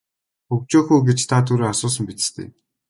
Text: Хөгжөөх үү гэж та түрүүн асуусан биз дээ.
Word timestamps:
Хөгжөөх 0.49 0.87
үү 0.93 1.01
гэж 1.07 1.19
та 1.29 1.37
түрүүн 1.47 1.71
асуусан 1.73 2.03
биз 2.07 2.25
дээ. 2.35 2.49